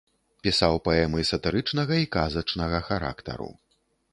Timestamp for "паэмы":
0.87-1.25